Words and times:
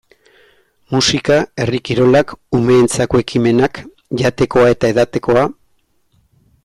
Musika, 0.95 1.35
herri 1.65 1.81
kirolak, 1.89 2.33
umeentzako 2.61 3.21
ekimenak, 3.25 3.83
jatekoa 4.23 4.73
eta 4.77 4.91
edatekoa... 4.95 5.45